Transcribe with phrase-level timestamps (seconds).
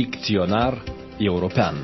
[0.00, 0.82] Dicționar
[1.18, 1.74] european.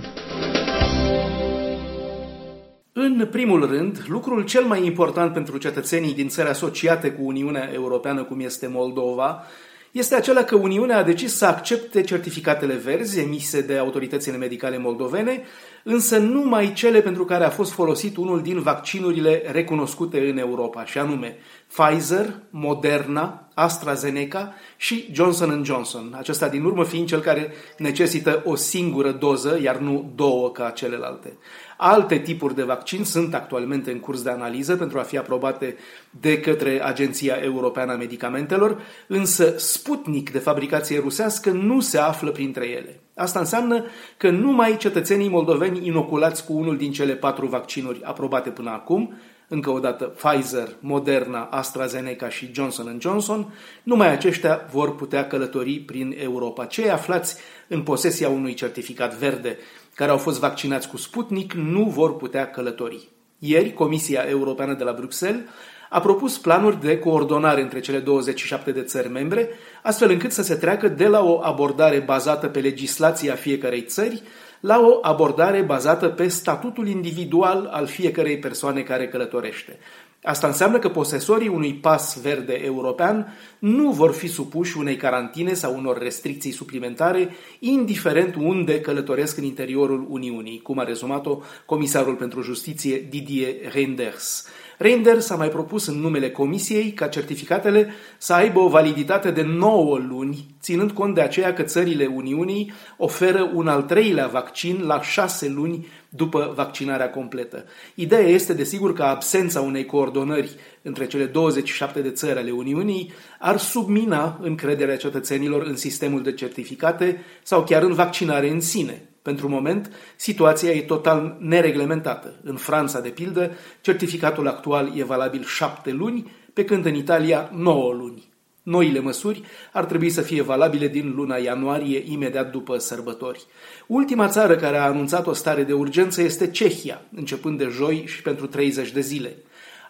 [2.92, 8.22] În primul rând, lucrul cel mai important pentru cetățenii din țări asociate cu Uniunea Europeană,
[8.22, 9.42] cum este Moldova,
[9.90, 15.42] este acela că Uniunea a decis să accepte certificatele verzi emise de autoritățile medicale moldovene,
[15.82, 20.98] însă numai cele pentru care a fost folosit unul din vaccinurile recunoscute în Europa, și
[20.98, 28.54] anume Pfizer, Moderna, AstraZeneca și Johnson Johnson, acesta din urmă fiind cel care necesită o
[28.54, 31.38] singură doză, iar nu două ca celelalte.
[31.76, 35.76] Alte tipuri de vaccin sunt actualmente în curs de analiză pentru a fi aprobate
[36.10, 42.66] de către Agenția Europeană a Medicamentelor, însă Sputnik de fabricație rusească nu se află printre
[42.66, 43.00] ele.
[43.14, 43.84] Asta înseamnă
[44.16, 49.14] că numai cetățenii moldoveni inoculați cu unul din cele patru vaccinuri aprobate până acum,
[49.48, 56.16] încă o dată Pfizer, Moderna, AstraZeneca și Johnson Johnson, numai aceștia vor putea călători prin
[56.18, 56.64] Europa.
[56.64, 57.36] Cei aflați
[57.68, 59.58] în posesia unui certificat verde
[59.94, 63.08] care au fost vaccinați cu Sputnik nu vor putea călători.
[63.38, 65.44] Ieri, Comisia Europeană de la Bruxelles
[65.90, 69.48] a propus planuri de coordonare între cele 27 de țări membre,
[69.82, 74.22] astfel încât să se treacă de la o abordare bazată pe legislația fiecarei țări
[74.60, 79.78] la o abordare bazată pe statutul individual al fiecărei persoane care călătorește.
[80.26, 85.76] Asta înseamnă că posesorii unui pas verde european nu vor fi supuși unei carantine sau
[85.76, 93.06] unor restricții suplimentare, indiferent unde călătoresc în interiorul Uniunii, cum a rezumat-o Comisarul pentru Justiție
[93.10, 94.46] Didier Reinders.
[94.78, 97.88] Reinders a mai propus în numele Comisiei ca certificatele
[98.18, 103.50] să aibă o validitate de 9 luni, ținând cont de aceea că țările Uniunii oferă
[103.54, 107.64] un al treilea vaccin la 6 luni după vaccinarea completă.
[107.94, 110.50] Ideea este, desigur, că absența unei coordonări
[110.82, 117.24] între cele 27 de țări ale Uniunii ar submina încrederea cetățenilor în sistemul de certificate
[117.42, 119.08] sau chiar în vaccinare în sine.
[119.26, 122.34] Pentru moment, situația e total nereglementată.
[122.42, 123.50] În Franța, de pildă,
[123.80, 128.28] certificatul actual e valabil șapte luni, pe când în Italia 9 luni.
[128.62, 129.42] Noile măsuri
[129.72, 133.44] ar trebui să fie valabile din luna ianuarie, imediat după sărbători.
[133.86, 138.22] Ultima țară care a anunțat o stare de urgență este Cehia, începând de joi și
[138.22, 139.36] pentru 30 de zile.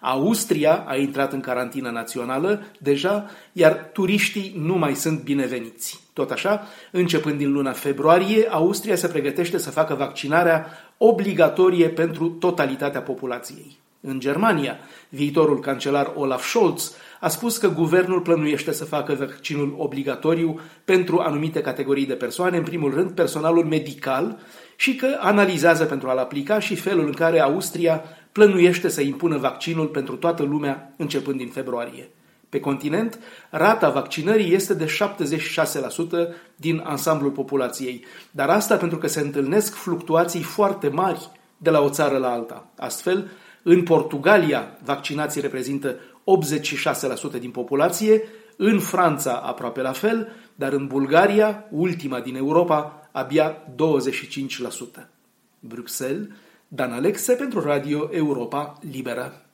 [0.00, 6.00] Austria a intrat în carantină națională deja, iar turiștii nu mai sunt bineveniți.
[6.12, 6.62] Tot așa,
[6.92, 10.66] începând din luna februarie, Austria se pregătește să facă vaccinarea
[10.98, 13.78] obligatorie pentru totalitatea populației.
[14.00, 20.60] În Germania, viitorul cancelar Olaf Scholz a spus că guvernul plănuiește să facă vaccinul obligatoriu
[20.84, 24.38] pentru anumite categorii de persoane, în primul rând personalul medical,
[24.76, 28.04] și că analizează pentru a-l aplica și felul în care Austria
[28.36, 32.08] plănuiește să impună vaccinul pentru toată lumea începând din februarie.
[32.48, 33.18] Pe continent,
[33.50, 40.42] rata vaccinării este de 76% din ansamblul populației, dar asta pentru că se întâlnesc fluctuații
[40.42, 42.66] foarte mari de la o țară la alta.
[42.78, 43.30] Astfel,
[43.62, 45.96] în Portugalia, vaccinații reprezintă
[47.36, 48.22] 86% din populație,
[48.56, 53.62] în Franța aproape la fel, dar în Bulgaria, ultima din Europa, abia
[55.02, 55.08] 25%.
[55.60, 56.28] Bruxelles,
[56.76, 59.45] Dan Alexe pentru Radio Europa Liberă.